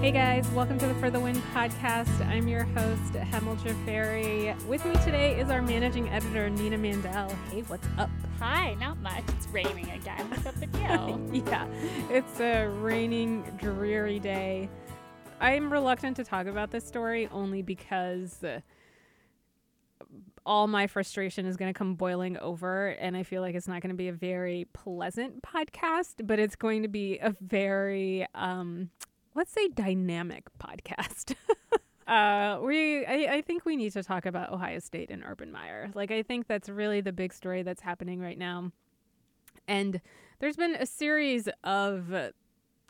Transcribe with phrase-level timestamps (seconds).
[0.00, 2.24] Hey guys, welcome to the For the Win podcast.
[2.28, 4.56] I'm your host, Hemal Jhaveri.
[4.66, 7.36] With me today is our managing editor, Nina Mandell.
[7.50, 8.08] Hey, what's up?
[8.38, 9.24] Hi, not much.
[9.36, 10.30] It's raining again.
[10.30, 11.42] What's up with you?
[11.48, 11.66] yeah,
[12.10, 14.68] it's a raining, dreary day.
[15.40, 18.44] I'm reluctant to talk about this story only because
[20.46, 23.82] all my frustration is going to come boiling over, and I feel like it's not
[23.82, 28.90] going to be a very pleasant podcast, but it's going to be a very um,
[29.38, 31.36] let's say dynamic podcast.
[32.08, 35.90] uh, we I, I think we need to talk about Ohio State and Urban Meyer.
[35.94, 38.72] Like I think that's really the big story that's happening right now.
[39.68, 40.00] And
[40.40, 42.30] there's been a series of uh,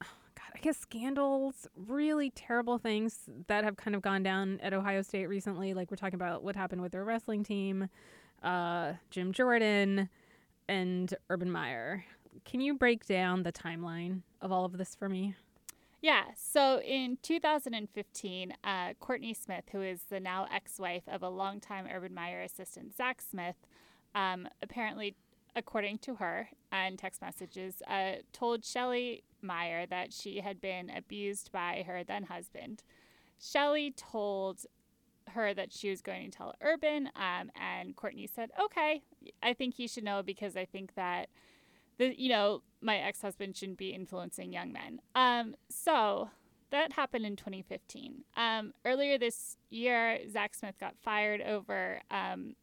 [0.00, 5.02] God, I guess scandals, really terrible things that have kind of gone down at Ohio
[5.02, 5.74] State recently.
[5.74, 7.90] Like we're talking about what happened with their wrestling team,
[8.42, 10.08] uh, Jim Jordan,
[10.70, 12.06] and Urban Meyer.
[12.46, 15.34] Can you break down the timeline of all of this for me?
[16.00, 16.24] Yeah.
[16.34, 21.86] So in 2015, uh, Courtney Smith, who is the now ex wife of a longtime
[21.92, 23.56] Urban Meyer assistant, Zach Smith,
[24.14, 25.14] um, apparently,
[25.54, 31.52] according to her and text messages, uh, told Shelley Meyer that she had been abused
[31.52, 32.82] by her then husband.
[33.38, 34.64] Shelley told
[35.28, 39.02] her that she was going to tell Urban, um, and Courtney said, Okay,
[39.42, 41.28] I think he should know because I think that
[41.98, 46.30] the you know my ex-husband shouldn't be influencing young men um so
[46.70, 52.54] that happened in 2015 um earlier this year zach smith got fired over um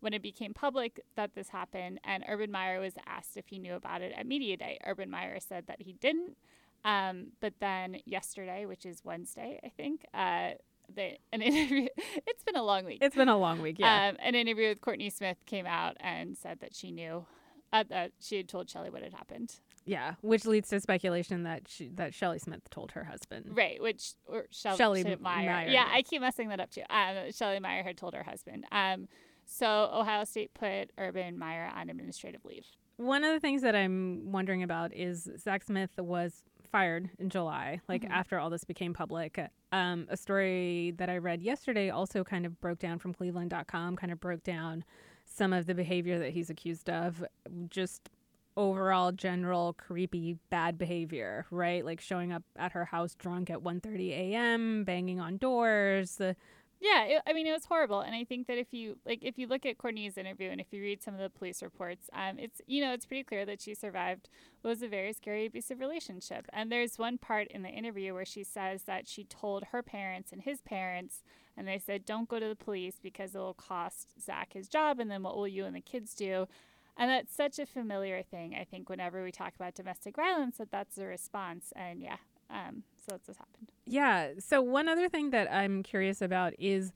[0.00, 3.74] when it became public that this happened and urban meyer was asked if he knew
[3.74, 6.36] about it at media day urban meyer said that he didn't
[6.84, 10.50] um, but then yesterday which is wednesday i think uh,
[10.94, 11.88] the, an interview.
[12.26, 12.98] It's been a long week.
[13.00, 13.76] It's been a long week.
[13.78, 14.08] Yeah.
[14.08, 17.26] Um, an interview with Courtney Smith came out and said that she knew
[17.72, 19.54] uh, that she had told Shelley what had happened.
[19.84, 23.46] Yeah, which leads to speculation that she, that Shelley Smith told her husband.
[23.50, 25.50] Right, which or Shelley, Shelly Meyer.
[25.50, 25.68] Meyer.
[25.68, 26.82] Yeah, I keep messing that up too.
[26.88, 28.64] Um, Shelley Meyer had told her husband.
[28.70, 29.08] Um,
[29.44, 32.64] so Ohio State put Urban Meyer on administrative leave.
[32.96, 37.80] One of the things that I'm wondering about is Zach Smith was fired in July,
[37.88, 38.10] like Mhm.
[38.10, 39.38] after all this became public.
[39.72, 44.12] Um, a story that I read yesterday also kind of broke down from Cleveland.com, kind
[44.12, 44.84] of broke down
[45.32, 47.24] some of the behavior that he's accused of,
[47.68, 48.10] just
[48.56, 51.84] overall general creepy bad behavior, right?
[51.84, 56.16] Like showing up at her house drunk at 1:30 a.m., banging on doors.
[56.16, 56.36] The,
[56.82, 59.38] Yeah, it, I mean it was horrible, and I think that if you like, if
[59.38, 62.40] you look at Courtney's interview and if you read some of the police reports, um,
[62.40, 64.28] it's you know it's pretty clear that she survived
[64.62, 66.44] what was a very scary abusive relationship.
[66.52, 70.32] And there's one part in the interview where she says that she told her parents
[70.32, 71.22] and his parents,
[71.56, 74.98] and they said, "Don't go to the police because it will cost Zach his job,
[74.98, 76.48] and then what will you and the kids do?"
[76.96, 78.56] And that's such a familiar thing.
[78.60, 81.72] I think whenever we talk about domestic violence, that that's the response.
[81.76, 82.16] And yeah,
[82.50, 83.61] um, so that's what's happened.
[83.92, 84.28] Yeah.
[84.38, 86.92] So one other thing that I'm curious about is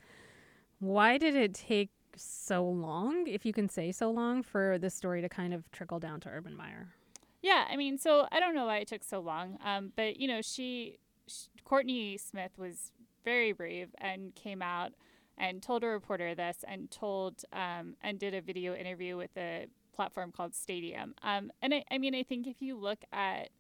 [0.78, 5.20] why did it take so long, if you can say so long, for this story
[5.20, 6.88] to kind of trickle down to Urban Meyer?
[7.42, 10.26] Yeah, I mean, so I don't know why it took so long, um, but you
[10.26, 10.98] know, she,
[11.28, 12.92] sh Courtney Smith was
[13.26, 14.92] very brave and came out
[15.36, 19.66] and told a reporter this and told um, and did a video interview with a
[19.94, 21.14] platform called Stadium.
[21.22, 23.50] Um, and I, I mean, I think if you look at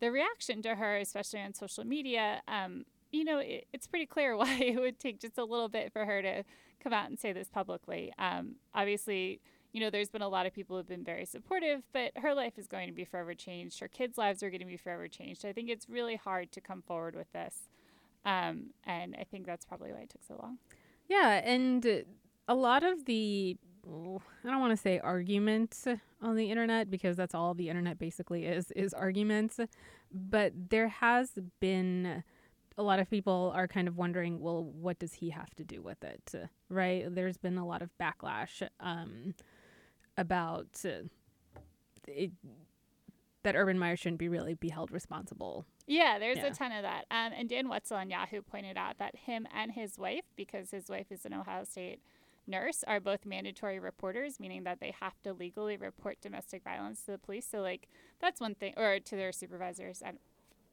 [0.00, 4.36] the reaction to her, especially on social media, um, you know, it, it's pretty clear
[4.36, 6.44] why it would take just a little bit for her to
[6.82, 8.12] come out and say this publicly.
[8.18, 9.40] Um, obviously,
[9.72, 12.58] you know, there's been a lot of people who've been very supportive, but her life
[12.58, 13.80] is going to be forever changed.
[13.80, 15.44] Her kids' lives are going to be forever changed.
[15.44, 17.68] I think it's really hard to come forward with this.
[18.24, 20.58] Um, and I think that's probably why it took so long.
[21.08, 22.04] Yeah, and
[22.48, 23.56] a lot of the
[23.88, 25.76] I don't want to say argument
[26.20, 29.60] on the internet because that's all the internet basically is is arguments,
[30.12, 32.24] but there has been
[32.78, 35.80] a lot of people are kind of wondering, well, what does he have to do
[35.80, 36.34] with it,
[36.68, 37.06] right?
[37.08, 39.34] There's been a lot of backlash um,
[40.18, 41.08] about uh,
[42.06, 42.32] it,
[43.44, 45.64] that Urban Meyer shouldn't be really be held responsible.
[45.86, 46.46] Yeah, there's Yeah.
[46.48, 47.06] a ton of that.
[47.10, 50.88] Um, and Dan Wetzel on Yahoo pointed out that him and his wife, because his
[50.90, 52.00] wife is an Ohio State
[52.46, 57.12] nurse, are both mandatory reporters, meaning that they have to legally report domestic violence to
[57.12, 57.46] the police.
[57.50, 57.88] So, like,
[58.20, 60.02] that's one thing, or to their supervisors.
[60.04, 60.12] I,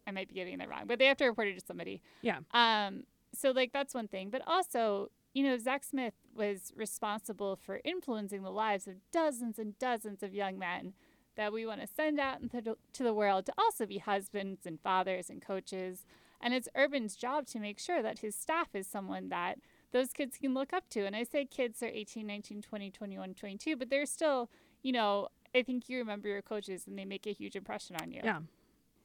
[0.07, 2.01] I might be getting that wrong, but they have to report it to somebody.
[2.21, 2.39] Yeah.
[2.51, 3.03] Um,
[3.33, 8.43] so like that's one thing, but also, you know, Zach Smith was responsible for influencing
[8.43, 10.93] the lives of dozens and dozens of young men
[11.35, 14.65] that we want to send out into the, to the world to also be husbands
[14.65, 16.05] and fathers and coaches.
[16.39, 19.57] And it's Urban's job to make sure that his staff is someone that
[19.93, 21.05] those kids can look up to.
[21.05, 24.49] And I say kids are 18, 19, 20, 21, 22, but they're still,
[24.81, 28.11] you know, I think you remember your coaches and they make a huge impression on
[28.11, 28.21] you.
[28.23, 28.39] Yeah.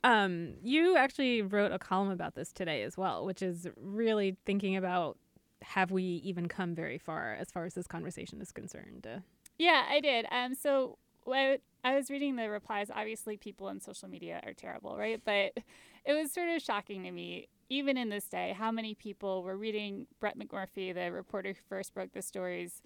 [0.03, 4.77] Um, you actually wrote a column about this today as well, which is really thinking
[4.77, 5.19] about
[5.63, 9.07] have we even come very far as far as this conversation is concerned.
[9.07, 9.19] Uh,
[9.59, 10.27] Yeah, I did.
[10.31, 10.99] Um, so
[11.31, 12.91] I, I was reading the replies.
[12.95, 15.21] Obviously, people on social media are terrible, right?
[15.23, 15.53] But
[16.05, 19.57] it was sort of shocking to me, even in this day, how many people were
[19.57, 22.83] reading Brett McMurphy, the reporter who first broke the stories,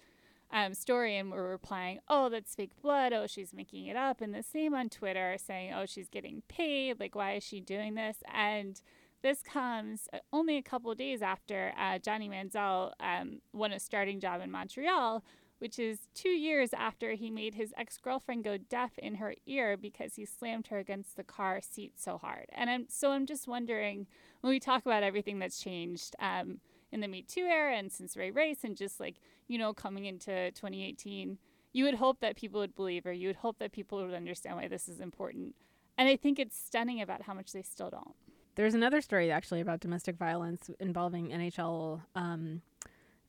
[0.50, 3.12] um, story, and were replying, "Oh, that's fake blood.
[3.12, 7.00] Oh, she's making it up." And the same on Twitter, saying, "Oh, she's getting paid.
[7.00, 8.80] Like, why is she doing this?" And
[9.22, 14.20] this comes uh, only a couple days after uh, Johnny Manziel um, won a starting
[14.20, 15.24] job in Montreal,
[15.62, 19.76] which is two years after he made his ex girlfriend go deaf in her ear
[19.76, 22.46] because he slammed her against the car seat so hard.
[22.52, 24.08] And I'm so I'm just wondering
[24.40, 26.58] when we talk about everything that's changed um,
[26.90, 30.06] in the Me Too era and since Ray Rice and just like you know coming
[30.06, 31.38] into 2018,
[31.72, 34.56] you would hope that people would believe or you would hope that people would understand
[34.56, 35.54] why this is important.
[35.96, 38.16] And I think it's stunning about how much they still don't.
[38.56, 42.62] There's another story actually about domestic violence involving NHL um,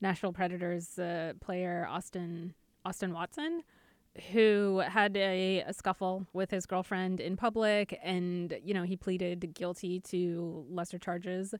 [0.03, 2.53] Nashville Predators uh, player Austin
[2.85, 3.63] Austin Watson,
[4.31, 9.53] who had a, a scuffle with his girlfriend in public, and you know he pleaded
[9.55, 11.55] guilty to lesser charges.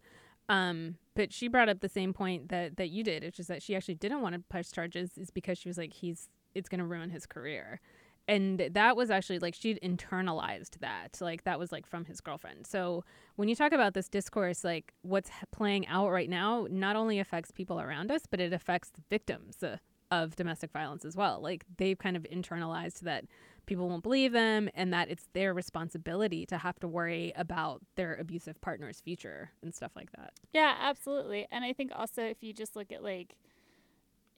[0.49, 3.63] Um, but she brought up the same point that that you did, which is that
[3.63, 6.79] she actually didn't want to press charges, is because she was like he's it's going
[6.79, 7.79] to ruin his career
[8.27, 12.65] and that was actually like she'd internalized that like that was like from his girlfriend.
[12.65, 13.03] So
[13.35, 17.51] when you talk about this discourse like what's playing out right now not only affects
[17.51, 19.77] people around us but it affects the victims uh,
[20.11, 21.41] of domestic violence as well.
[21.41, 23.25] Like they've kind of internalized that
[23.65, 28.15] people won't believe them and that it's their responsibility to have to worry about their
[28.15, 30.33] abusive partner's future and stuff like that.
[30.53, 31.47] Yeah, absolutely.
[31.51, 33.35] And I think also if you just look at like,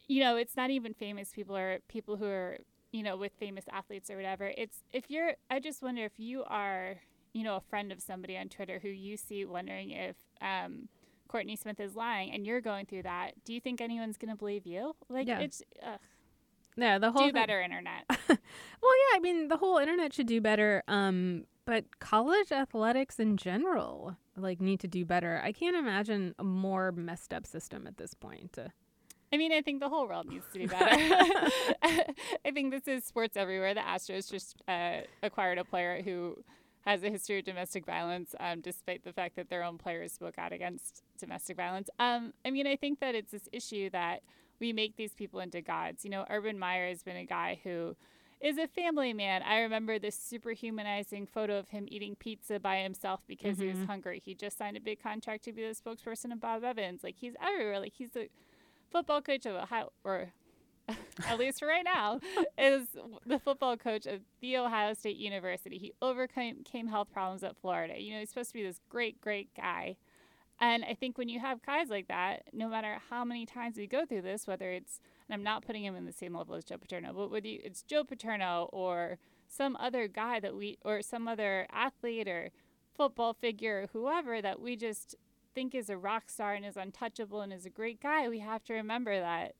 [0.07, 1.31] you know, it's not even famous.
[1.31, 2.59] People or people who are,
[2.95, 4.51] you know, with famous athletes or whatever.
[4.57, 6.95] It's if you're, I just wonder if you are,
[7.33, 10.87] you know, a friend of somebody on Twitter who you see wondering if um,
[11.27, 14.37] Courtney Smith is lying and you're going through that, do you think anyone's going to
[14.37, 14.95] believe you?
[15.09, 15.39] Like, Yeah.
[15.39, 15.99] it's, ugh,
[16.77, 18.03] yeah the whole do thing- better, internet.
[18.29, 23.37] well yeah i mean the whole internet should do better um but college athletics in
[23.37, 27.95] general like need to do better i can't imagine a more messed up system at
[27.97, 28.67] this point Uh,
[29.35, 30.85] I mean, I think the whole world needs to do better.
[31.83, 33.73] I think this is sports everywhere.
[33.73, 36.37] The Astros just uh, acquired a player who
[36.85, 40.35] has a history of domestic violence, um, despite the fact that their own players spoke
[40.37, 41.89] out against domestic violence.
[41.99, 44.21] Um, I mean, I think that it's this issue that
[44.61, 46.05] we make these people into gods.
[46.05, 47.97] You know, Urban Meyer has been a guy who
[48.39, 49.41] is a family man.
[49.43, 53.79] I remember this super humanizing photo of him eating pizza by himself because he was
[53.79, 53.87] Mhm.
[53.87, 54.21] hungry.
[54.23, 57.03] He just signed a big contract to be the spokesperson of Bob Evans.
[57.03, 57.79] Like he's everywhere.
[57.81, 58.29] Like he's the
[58.95, 60.31] football coach of Ohio, or
[61.27, 62.21] at least right now,
[62.57, 62.87] is
[63.25, 65.77] the football coach of the Ohio State University.
[65.77, 68.01] He overcame came health problems at Florida.
[68.01, 69.97] You know, he's supposed to be this great, great guy.
[70.61, 73.85] And I think when you have guys like that, no matter how many times we
[73.85, 76.63] go through this, whether it's, and I'm not putting him in the same level as
[76.63, 81.01] Joe Paterno, but whether you, it's Joe Paterno or some other guy that we, or
[81.01, 82.51] some other athlete or
[82.95, 85.15] football figure or whoever that we just
[85.55, 88.63] think is a rock star and is untouchable and is a great guy, we have
[88.65, 89.55] to remember that.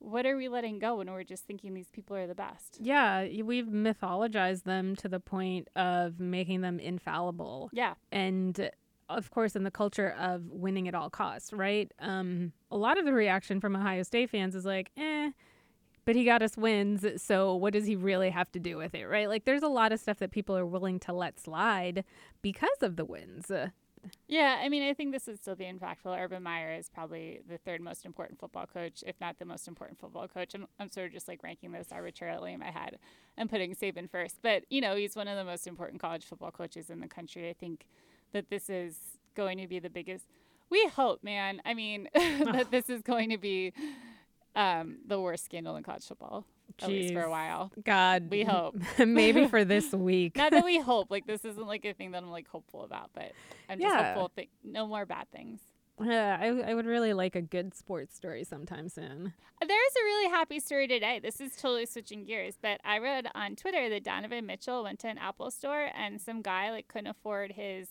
[0.00, 2.78] What are we letting go when we're just thinking these people are the best?
[2.80, 7.70] yeah we've mythologized them to the point of making them infallible.
[7.72, 7.94] Yeah.
[8.10, 8.70] and
[9.08, 11.92] of course in the culture of winning at all costs right?
[12.00, 15.30] Um a lot of the reaction from ohio state fans is like eh
[16.06, 19.06] but he got us wins so what does he really have to do with it?
[19.06, 19.28] Right?
[19.28, 22.04] Like there's a lot of stuff that people are willing to let slide
[22.42, 23.50] because of the wins
[24.26, 26.18] Yeah, I mean, I think this would still be impactful.
[26.18, 29.98] Urban Meyer is probably the third most important football coach, if not the most important
[29.98, 30.54] football coach.
[30.54, 32.98] I'm, I'm sort of just like ranking this arbitrarily in my head
[33.36, 34.38] and putting Saban first.
[34.42, 37.48] But, you know, he's one of the most important college football coaches in the country.
[37.48, 37.86] I think
[38.32, 38.96] that this is
[39.34, 40.26] going to be the biggest.
[40.70, 41.60] We hope, man.
[41.64, 43.72] I mean, that this is going to be
[44.56, 46.44] um, the worst scandal in college football,
[46.82, 47.70] at least for a while.
[47.84, 48.76] god We hope.
[48.98, 51.10] maybe for this week Not that we hope.
[51.10, 53.32] Like, this isn't like a thing that I'm like hopeful about, but
[53.68, 54.14] I'm just Yeah.
[54.14, 54.30] hopeful.
[54.36, 55.60] Th- no more bad things.
[56.02, 59.32] Yeah, I, I would really like a good sports story sometime soon.
[59.64, 61.20] There is a really happy story today.
[61.22, 65.08] This is totally switching gears, but I read on Twitter that Donovan Mitchell went to
[65.08, 67.86] an Apple store and some guy like couldn't afford his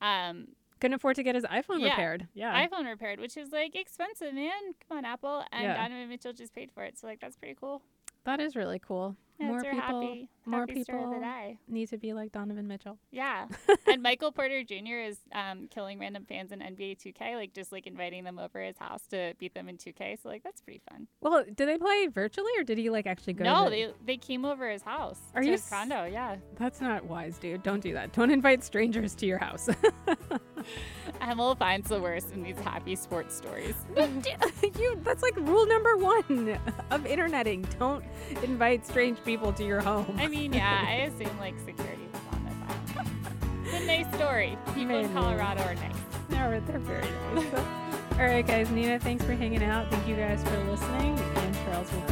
[0.00, 0.48] um,
[0.80, 1.88] Couldn't afford to get his iPhone Yeah.
[1.90, 2.28] repaired.
[2.34, 2.66] Yeah.
[2.66, 4.52] iPhone repaired, which is like expensive, man.
[4.88, 5.44] Come on, Apple.
[5.50, 5.74] And Yeah.
[5.74, 7.82] Donovan Mitchell just paid for it, so like that's pretty cool.
[8.24, 9.16] That is really cool.
[9.38, 12.68] Yeah, more people happy, more happy story of the people- need to be like Donovan
[12.68, 12.98] Mitchell.
[13.10, 13.46] Yeah.
[13.86, 14.98] and Michael Porter Jr.
[15.06, 18.76] is um, killing random fans in NBA 2K, like just like inviting them over his
[18.78, 20.22] house to beat them in 2K.
[20.22, 21.08] So like that's pretty fun.
[21.20, 23.44] Well, did they play virtually or did he like actually go?
[23.44, 25.18] no, to the- they they came over his house.
[25.34, 26.04] Are to you his condo?
[26.04, 26.36] Yeah.
[26.56, 27.62] That's not wise, dude.
[27.62, 28.12] Don't do that.
[28.12, 29.68] Don't invite strangers to your house.
[31.20, 33.74] Emil finds the worst in these happy sports stories.
[34.78, 36.58] you that's like rule number 1
[36.90, 37.66] of interneting.
[37.78, 38.04] Don't
[38.42, 40.16] invite strange people to your home.
[40.18, 43.10] I mean, yeah, I assume like security was on this island.
[43.64, 44.58] It's a nice story.
[44.74, 45.96] People in Colorado are nice.
[46.30, 47.54] No, they're very nice.
[48.12, 48.70] All right, guys.
[48.70, 49.90] Nina, thanks for hanging out.
[49.90, 51.18] Thank you guys for listening.
[51.18, 52.11] And Charles will